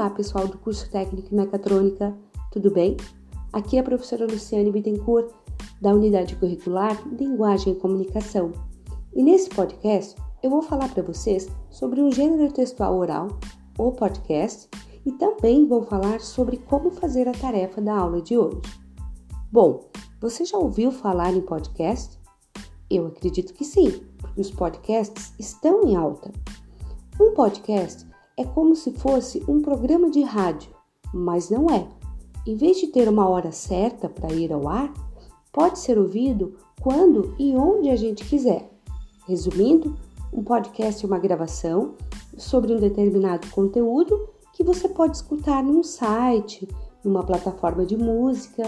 Olá, 0.00 0.08
pessoal 0.08 0.48
do 0.48 0.56
curso 0.56 0.90
técnico 0.90 1.28
em 1.30 1.36
mecatrônica, 1.36 2.16
tudo 2.50 2.70
bem? 2.70 2.96
Aqui 3.52 3.76
é 3.76 3.80
a 3.80 3.84
professora 3.84 4.24
Luciane 4.24 4.72
Bittencourt, 4.72 5.30
da 5.78 5.92
unidade 5.92 6.36
curricular 6.36 6.98
Linguagem 7.06 7.74
e 7.74 7.76
Comunicação. 7.76 8.50
E 9.14 9.22
nesse 9.22 9.50
podcast 9.50 10.16
eu 10.42 10.48
vou 10.48 10.62
falar 10.62 10.88
para 10.88 11.02
vocês 11.02 11.50
sobre 11.68 12.00
um 12.00 12.10
gênero 12.10 12.50
textual 12.50 12.96
oral, 12.96 13.28
o 13.76 13.92
podcast, 13.92 14.70
e 15.04 15.12
também 15.12 15.66
vou 15.66 15.82
falar 15.82 16.18
sobre 16.20 16.56
como 16.56 16.90
fazer 16.90 17.28
a 17.28 17.32
tarefa 17.32 17.82
da 17.82 17.94
aula 17.94 18.22
de 18.22 18.38
hoje. 18.38 18.62
Bom, 19.52 19.90
você 20.18 20.46
já 20.46 20.56
ouviu 20.56 20.90
falar 20.90 21.34
em 21.34 21.42
podcast? 21.42 22.18
Eu 22.88 23.08
acredito 23.08 23.52
que 23.52 23.66
sim, 23.66 23.90
porque 24.16 24.40
os 24.40 24.50
podcasts 24.50 25.34
estão 25.38 25.84
em 25.86 25.94
alta. 25.94 26.32
Um 27.20 27.34
podcast 27.34 28.09
é 28.40 28.44
como 28.44 28.74
se 28.74 28.90
fosse 28.92 29.44
um 29.46 29.60
programa 29.60 30.08
de 30.08 30.22
rádio, 30.22 30.70
mas 31.12 31.50
não 31.50 31.66
é. 31.68 31.86
Em 32.46 32.56
vez 32.56 32.78
de 32.78 32.86
ter 32.86 33.06
uma 33.06 33.28
hora 33.28 33.52
certa 33.52 34.08
para 34.08 34.32
ir 34.32 34.50
ao 34.50 34.66
ar, 34.66 34.90
pode 35.52 35.78
ser 35.78 35.98
ouvido 35.98 36.56
quando 36.80 37.34
e 37.38 37.54
onde 37.54 37.90
a 37.90 37.96
gente 37.96 38.24
quiser. 38.24 38.70
Resumindo, 39.28 39.94
um 40.32 40.42
podcast 40.42 41.04
é 41.04 41.06
uma 41.06 41.18
gravação 41.18 41.96
sobre 42.38 42.72
um 42.74 42.80
determinado 42.80 43.46
conteúdo 43.50 44.30
que 44.54 44.64
você 44.64 44.88
pode 44.88 45.16
escutar 45.16 45.62
num 45.62 45.82
site, 45.82 46.66
numa 47.04 47.22
plataforma 47.22 47.84
de 47.84 47.96
música 47.96 48.62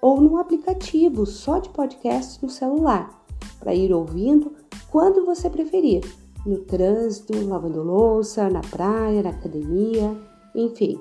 ou 0.00 0.20
num 0.20 0.36
aplicativo 0.36 1.26
só 1.26 1.58
de 1.58 1.68
podcast 1.70 2.40
no 2.40 2.48
celular, 2.48 3.24
para 3.58 3.74
ir 3.74 3.92
ouvindo 3.92 4.52
quando 4.88 5.26
você 5.26 5.50
preferir 5.50 6.04
no 6.46 6.58
trânsito, 6.58 7.46
lavando 7.46 7.82
louça, 7.82 8.48
na 8.48 8.60
praia, 8.60 9.22
na 9.22 9.30
academia, 9.30 10.16
enfim. 10.54 11.00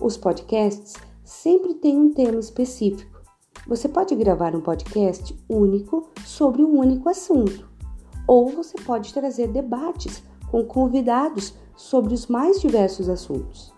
Os 0.00 0.16
podcasts 0.16 0.94
sempre 1.24 1.74
têm 1.74 1.98
um 1.98 2.12
tema 2.12 2.38
específico. 2.38 3.20
Você 3.66 3.88
pode 3.88 4.14
gravar 4.14 4.54
um 4.54 4.60
podcast 4.60 5.36
único 5.48 6.08
sobre 6.24 6.62
um 6.62 6.78
único 6.78 7.08
assunto, 7.08 7.68
ou 8.26 8.48
você 8.48 8.76
pode 8.82 9.12
trazer 9.12 9.48
debates 9.48 10.22
com 10.50 10.64
convidados 10.64 11.54
sobre 11.74 12.14
os 12.14 12.28
mais 12.28 12.60
diversos 12.60 13.08
assuntos. 13.08 13.74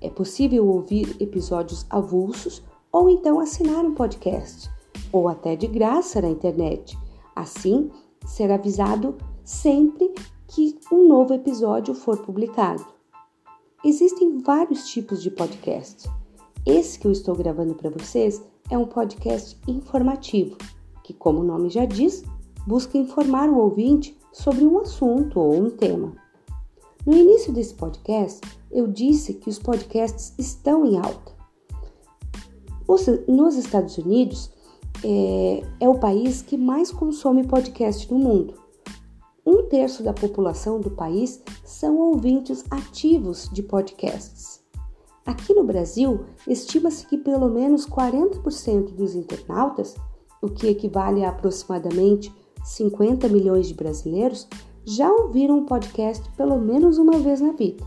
É 0.00 0.10
possível 0.10 0.66
ouvir 0.66 1.16
episódios 1.20 1.86
avulsos 1.88 2.62
ou 2.92 3.08
então 3.08 3.40
assinar 3.40 3.84
um 3.84 3.94
podcast, 3.94 4.70
ou 5.12 5.28
até 5.28 5.56
de 5.56 5.66
graça 5.66 6.20
na 6.20 6.28
internet. 6.28 6.98
Assim, 7.34 7.90
ser 8.26 8.50
avisado 8.50 9.16
sempre 9.44 10.12
que 10.50 10.76
um 10.90 11.06
novo 11.06 11.32
episódio 11.32 11.94
for 11.94 12.18
publicado. 12.18 12.84
Existem 13.84 14.38
vários 14.38 14.88
tipos 14.88 15.22
de 15.22 15.30
podcast. 15.30 16.10
Esse 16.66 16.98
que 16.98 17.06
eu 17.06 17.12
estou 17.12 17.36
gravando 17.36 17.74
para 17.74 17.88
vocês 17.88 18.42
é 18.68 18.76
um 18.76 18.84
podcast 18.84 19.56
informativo, 19.68 20.58
que, 21.04 21.14
como 21.14 21.40
o 21.40 21.44
nome 21.44 21.70
já 21.70 21.84
diz, 21.84 22.24
busca 22.66 22.98
informar 22.98 23.48
o 23.48 23.58
ouvinte 23.58 24.18
sobre 24.32 24.64
um 24.64 24.80
assunto 24.80 25.38
ou 25.38 25.54
um 25.54 25.70
tema. 25.70 26.14
No 27.06 27.16
início 27.16 27.52
desse 27.52 27.74
podcast, 27.74 28.40
eu 28.72 28.88
disse 28.88 29.34
que 29.34 29.48
os 29.48 29.58
podcasts 29.58 30.34
estão 30.36 30.84
em 30.84 30.98
alta. 30.98 31.32
Nos 33.28 33.54
Estados 33.54 33.96
Unidos, 33.98 34.50
é, 35.04 35.62
é 35.78 35.88
o 35.88 36.00
país 36.00 36.42
que 36.42 36.56
mais 36.56 36.90
consome 36.90 37.46
podcast 37.46 38.12
no 38.12 38.18
mundo 38.18 38.69
um 39.44 39.62
terço 39.64 40.02
da 40.02 40.12
população 40.12 40.80
do 40.80 40.90
país 40.90 41.42
são 41.64 41.96
ouvintes 41.96 42.64
ativos 42.70 43.48
de 43.52 43.62
podcasts. 43.62 44.60
Aqui 45.24 45.54
no 45.54 45.64
Brasil, 45.64 46.24
estima-se 46.46 47.06
que 47.06 47.16
pelo 47.16 47.48
menos 47.48 47.86
40% 47.86 48.94
dos 48.94 49.14
internautas, 49.14 49.94
o 50.42 50.48
que 50.48 50.68
equivale 50.68 51.24
a 51.24 51.30
aproximadamente 51.30 52.34
50 52.64 53.28
milhões 53.28 53.68
de 53.68 53.74
brasileiros, 53.74 54.48
já 54.84 55.10
ouviram 55.10 55.58
um 55.58 55.66
podcast 55.66 56.28
pelo 56.36 56.58
menos 56.58 56.98
uma 56.98 57.18
vez 57.18 57.40
na 57.40 57.52
vida. 57.52 57.84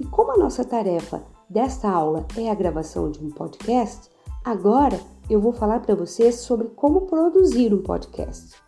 E 0.00 0.04
como 0.06 0.32
a 0.32 0.38
nossa 0.38 0.64
tarefa 0.64 1.22
desta 1.48 1.88
aula 1.88 2.26
é 2.36 2.50
a 2.50 2.54
gravação 2.54 3.10
de 3.10 3.24
um 3.24 3.30
podcast, 3.30 4.10
agora 4.44 4.98
eu 5.28 5.40
vou 5.40 5.52
falar 5.52 5.80
para 5.80 5.94
vocês 5.94 6.36
sobre 6.36 6.68
como 6.68 7.02
produzir 7.02 7.74
um 7.74 7.82
podcast. 7.82 8.65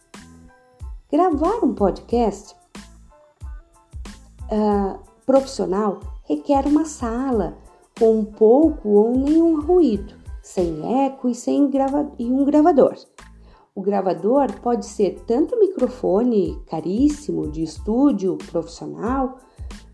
Gravar 1.10 1.64
um 1.64 1.72
podcast 1.72 2.54
uh, 4.52 4.98
profissional 5.24 6.00
requer 6.24 6.66
uma 6.66 6.84
sala 6.84 7.56
com 7.98 8.22
pouco 8.26 8.90
ou 8.90 9.16
nenhum 9.16 9.58
ruído, 9.58 10.12
sem 10.42 11.06
eco 11.06 11.30
e 11.30 11.34
sem 11.34 11.70
grava 11.70 12.12
e 12.18 12.26
um 12.26 12.44
gravador. 12.44 12.94
O 13.74 13.80
gravador 13.80 14.52
pode 14.60 14.84
ser 14.84 15.18
tanto 15.26 15.58
microfone 15.58 16.62
caríssimo 16.66 17.50
de 17.50 17.62
estúdio 17.62 18.36
profissional, 18.50 19.38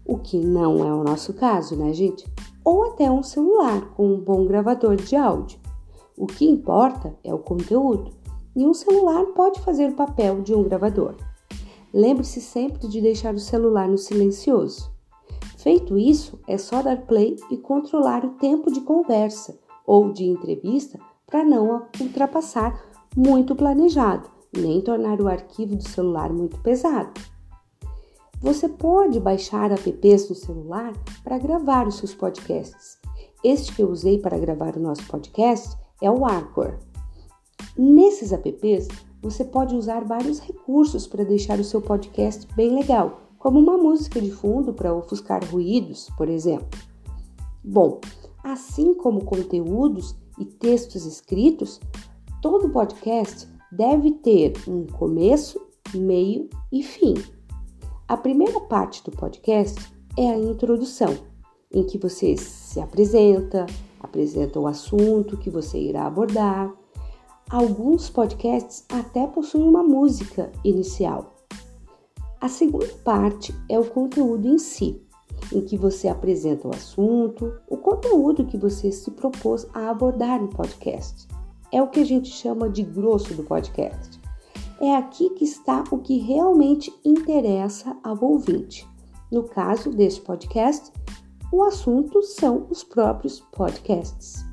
o 0.04 0.18
que 0.18 0.40
não 0.40 0.84
é 0.84 0.92
o 0.92 1.04
nosso 1.04 1.32
caso, 1.34 1.76
né, 1.76 1.92
gente? 1.92 2.24
Ou 2.64 2.86
até 2.86 3.08
um 3.08 3.22
celular 3.22 3.88
com 3.94 4.14
um 4.14 4.18
bom 4.18 4.46
gravador 4.46 4.96
de 4.96 5.14
áudio. 5.14 5.60
O 6.18 6.26
que 6.26 6.44
importa 6.44 7.14
é 7.22 7.32
o 7.32 7.38
conteúdo 7.38 8.23
e 8.56 8.66
um 8.66 8.74
celular 8.74 9.24
pode 9.26 9.60
fazer 9.60 9.90
o 9.90 9.94
papel 9.94 10.42
de 10.42 10.54
um 10.54 10.62
gravador. 10.62 11.14
Lembre-se 11.92 12.40
sempre 12.40 12.88
de 12.88 13.00
deixar 13.00 13.34
o 13.34 13.38
celular 13.38 13.88
no 13.88 13.98
silencioso. 13.98 14.92
Feito 15.56 15.96
isso, 15.96 16.38
é 16.46 16.58
só 16.58 16.82
dar 16.82 17.06
play 17.06 17.36
e 17.50 17.56
controlar 17.56 18.24
o 18.24 18.34
tempo 18.34 18.70
de 18.70 18.80
conversa 18.80 19.58
ou 19.86 20.12
de 20.12 20.24
entrevista 20.24 20.98
para 21.26 21.44
não 21.44 21.86
ultrapassar 22.00 22.78
muito 23.16 23.54
planejado, 23.54 24.28
nem 24.56 24.80
tornar 24.80 25.20
o 25.20 25.28
arquivo 25.28 25.76
do 25.76 25.88
celular 25.88 26.32
muito 26.32 26.60
pesado. 26.60 27.12
Você 28.40 28.68
pode 28.68 29.18
baixar 29.18 29.72
apps 29.72 30.28
no 30.28 30.34
celular 30.34 30.92
para 31.22 31.38
gravar 31.38 31.86
os 31.86 31.96
seus 31.96 32.14
podcasts. 32.14 32.98
Este 33.42 33.74
que 33.74 33.82
eu 33.82 33.88
usei 33.88 34.18
para 34.18 34.38
gravar 34.38 34.76
o 34.76 34.80
nosso 34.80 35.06
podcast 35.06 35.76
é 36.02 36.10
o 36.10 36.26
Anchor. 36.26 36.78
Nesses 37.76 38.30
apps, 38.30 38.86
você 39.20 39.44
pode 39.44 39.74
usar 39.74 40.04
vários 40.04 40.38
recursos 40.38 41.08
para 41.08 41.24
deixar 41.24 41.58
o 41.58 41.64
seu 41.64 41.82
podcast 41.82 42.46
bem 42.54 42.72
legal, 42.72 43.22
como 43.36 43.58
uma 43.58 43.76
música 43.76 44.20
de 44.20 44.30
fundo 44.30 44.72
para 44.72 44.94
ofuscar 44.94 45.44
ruídos, 45.50 46.08
por 46.16 46.28
exemplo. 46.28 46.68
Bom, 47.64 48.00
assim 48.44 48.94
como 48.94 49.24
conteúdos 49.24 50.14
e 50.38 50.44
textos 50.44 51.04
escritos, 51.04 51.80
todo 52.40 52.68
podcast 52.68 53.48
deve 53.72 54.12
ter 54.12 54.52
um 54.68 54.86
começo, 54.86 55.60
meio 55.94 56.48
e 56.70 56.80
fim. 56.82 57.14
A 58.06 58.16
primeira 58.16 58.60
parte 58.60 59.02
do 59.02 59.10
podcast 59.10 59.80
é 60.16 60.30
a 60.30 60.38
introdução, 60.38 61.12
em 61.72 61.82
que 61.82 61.98
você 61.98 62.36
se 62.36 62.78
apresenta, 62.78 63.66
apresenta 63.98 64.60
o 64.60 64.68
assunto 64.68 65.36
que 65.36 65.50
você 65.50 65.76
irá 65.76 66.06
abordar 66.06 66.72
Alguns 67.50 68.08
podcasts 68.08 68.84
até 68.88 69.26
possuem 69.26 69.68
uma 69.68 69.82
música 69.82 70.50
inicial. 70.64 71.34
A 72.40 72.48
segunda 72.48 72.88
parte 73.04 73.54
é 73.68 73.78
o 73.78 73.84
conteúdo 73.84 74.48
em 74.48 74.58
si, 74.58 75.00
em 75.52 75.60
que 75.60 75.76
você 75.76 76.08
apresenta 76.08 76.66
o 76.66 76.74
assunto, 76.74 77.52
o 77.68 77.76
conteúdo 77.76 78.46
que 78.46 78.56
você 78.56 78.90
se 78.90 79.10
propôs 79.10 79.66
a 79.74 79.90
abordar 79.90 80.40
no 80.40 80.48
podcast. 80.48 81.28
É 81.70 81.82
o 81.82 81.88
que 81.88 82.00
a 82.00 82.04
gente 82.04 82.28
chama 82.28 82.68
de 82.68 82.82
grosso 82.82 83.34
do 83.34 83.44
podcast. 83.44 84.20
É 84.80 84.94
aqui 84.96 85.30
que 85.30 85.44
está 85.44 85.84
o 85.90 85.98
que 85.98 86.18
realmente 86.18 86.92
interessa 87.04 87.96
ao 88.02 88.22
ouvinte. 88.22 88.88
No 89.30 89.44
caso 89.44 89.90
deste 89.90 90.20
podcast, 90.20 90.92
o 91.52 91.62
assunto 91.62 92.22
são 92.22 92.66
os 92.70 92.82
próprios 92.82 93.40
podcasts. 93.52 94.44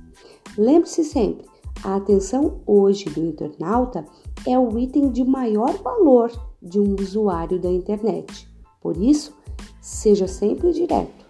Lembre-se 0.57 1.04
sempre, 1.04 1.50
a 1.83 1.95
atenção 1.95 2.62
hoje 2.66 3.06
do 3.06 3.24
internauta 3.24 4.06
é 4.48 4.57
o 4.57 4.78
item 4.78 5.10
de 5.10 5.24
maior 5.24 5.74
valor 5.81 6.31
de 6.62 6.80
um 6.80 6.95
usuário 6.95 7.60
da 7.60 7.69
internet. 7.69 8.48
Por 8.80 8.98
isso, 8.98 9.36
seja 9.81 10.28
sempre 10.28 10.72
direto. 10.72 11.25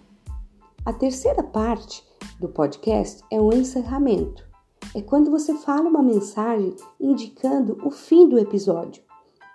A 0.84 0.92
terceira 0.92 1.42
parte 1.42 2.04
do 2.38 2.48
podcast 2.48 3.22
é 3.30 3.40
o 3.40 3.52
encerramento. 3.52 4.46
É 4.94 5.00
quando 5.00 5.30
você 5.30 5.54
fala 5.54 5.88
uma 5.88 6.02
mensagem 6.02 6.74
indicando 7.00 7.78
o 7.82 7.90
fim 7.90 8.28
do 8.28 8.38
episódio, 8.38 9.02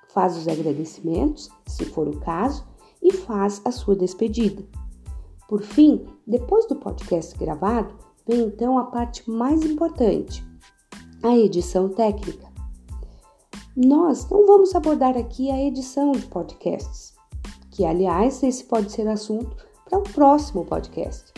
faz 0.10 0.36
os 0.36 0.48
agradecimentos, 0.48 1.50
se 1.68 1.86
for 1.86 2.08
o 2.08 2.20
caso, 2.20 2.66
e 3.04 3.14
faz 3.14 3.62
a 3.64 3.72
sua 3.72 3.96
despedida. 3.96 4.66
Por 5.48 5.62
fim, 5.62 6.08
depois 6.26 6.66
do 6.66 6.76
podcast 6.76 7.38
gravado, 7.38 7.94
vem 8.28 8.42
então 8.42 8.80
a 8.80 8.86
parte 8.86 9.30
mais 9.30 9.64
importante, 9.64 10.44
a 11.24 11.36
edição 11.36 11.90
técnica. 11.90 12.48
Nós 13.75 14.30
não 14.30 14.46
vamos 14.46 14.75
abordar 14.75 15.18
aqui 15.18 15.52
a 15.52 15.62
edição 15.62 16.12
de 16.12 16.25
podcasts, 16.28 17.14
que 17.72 17.86
aliás 17.86 18.42
esse 18.44 18.64
pode 18.64 18.92
ser 18.92 19.08
assunto 19.08 19.56
para 19.86 20.00
um 20.00 20.04
próximo 20.04 20.66
podcast. 20.66 21.34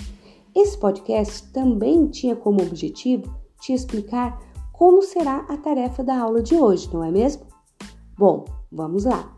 Esse 0.55 0.77
podcast 0.77 1.47
também 1.51 2.07
tinha 2.07 2.35
como 2.35 2.61
objetivo 2.61 3.33
te 3.59 3.73
explicar 3.73 4.41
como 4.71 5.01
será 5.01 5.45
a 5.49 5.57
tarefa 5.57 6.03
da 6.03 6.17
aula 6.17 6.41
de 6.41 6.55
hoje, 6.55 6.89
não 6.93 7.03
é 7.03 7.11
mesmo? 7.11 7.45
Bom, 8.17 8.45
vamos 8.71 9.03
lá. 9.03 9.37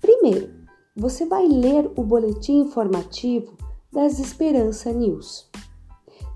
Primeiro, 0.00 0.50
você 0.96 1.26
vai 1.26 1.46
ler 1.46 1.90
o 1.96 2.04
boletim 2.04 2.60
informativo 2.60 3.56
das 3.92 4.20
Esperança 4.20 4.92
News. 4.92 5.49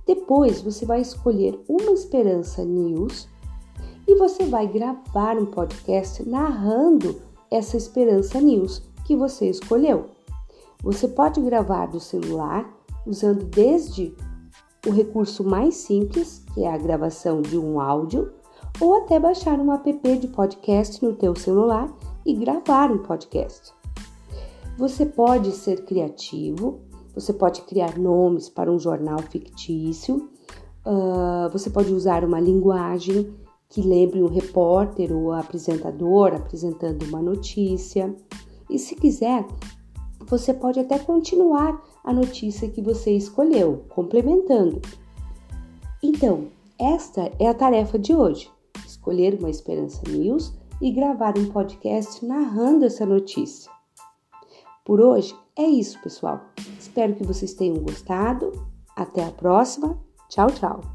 Depois, 0.06 0.60
você 0.60 0.84
vai 0.84 1.00
escolher 1.00 1.58
uma 1.68 1.92
Esperança 1.92 2.64
News 2.64 3.28
e 4.06 4.14
você 4.16 4.44
vai 4.44 4.66
gravar 4.66 5.36
um 5.38 5.46
podcast 5.46 6.28
narrando 6.28 7.20
essa 7.50 7.76
Esperança 7.76 8.40
News 8.40 8.82
que 9.06 9.16
você 9.16 9.48
escolheu. 9.48 10.06
Você 10.82 11.08
pode 11.08 11.40
gravar 11.40 11.86
do 11.86 12.00
celular 12.00 12.70
usando 13.06 13.44
desde 13.44 14.14
o 14.86 14.90
recurso 14.90 15.42
mais 15.42 15.76
simples, 15.76 16.44
que 16.52 16.62
é 16.62 16.72
a 16.72 16.76
gravação 16.76 17.40
de 17.40 17.58
um 17.58 17.80
áudio, 17.80 18.32
ou 18.80 18.94
até 18.96 19.18
baixar 19.18 19.58
um 19.58 19.72
app 19.72 20.18
de 20.18 20.28
podcast 20.28 21.02
no 21.02 21.14
teu 21.14 21.34
celular 21.34 21.90
e 22.26 22.34
gravar 22.34 22.90
um 22.90 22.98
podcast. 22.98 23.72
Você 24.76 25.06
pode 25.06 25.52
ser 25.52 25.84
criativo, 25.84 26.80
você 27.14 27.32
pode 27.32 27.62
criar 27.62 27.98
nomes 27.98 28.48
para 28.48 28.70
um 28.70 28.78
jornal 28.78 29.18
fictício, 29.20 30.28
uh, 30.84 31.48
você 31.52 31.70
pode 31.70 31.92
usar 31.92 32.24
uma 32.24 32.40
linguagem 32.40 33.32
que 33.68 33.80
lembre 33.80 34.22
um 34.22 34.28
repórter 34.28 35.12
ou 35.12 35.32
apresentador 35.32 36.34
apresentando 36.34 37.04
uma 37.04 37.20
notícia. 37.20 38.14
E 38.70 38.78
se 38.78 38.94
quiser, 38.94 39.46
você 40.26 40.54
pode 40.54 40.80
até 40.80 40.98
continuar 40.98 41.82
a 42.02 42.12
notícia 42.12 42.68
que 42.68 42.80
você 42.80 43.12
escolheu, 43.12 43.84
complementando. 43.88 44.80
Então, 46.02 46.48
esta 46.78 47.30
é 47.38 47.48
a 47.48 47.54
tarefa 47.54 47.98
de 47.98 48.14
hoje: 48.14 48.50
escolher 48.86 49.34
uma 49.38 49.50
Esperança 49.50 50.02
News 50.08 50.52
e 50.80 50.90
gravar 50.90 51.36
um 51.38 51.46
podcast 51.46 52.24
narrando 52.24 52.84
essa 52.84 53.06
notícia. 53.06 53.73
Por 54.84 55.00
hoje 55.00 55.34
é 55.56 55.64
isso, 55.64 56.00
pessoal. 56.02 56.40
Espero 56.78 57.14
que 57.14 57.24
vocês 57.24 57.54
tenham 57.54 57.78
gostado. 57.78 58.52
Até 58.94 59.24
a 59.24 59.30
próxima. 59.30 59.98
Tchau, 60.28 60.50
tchau. 60.50 60.93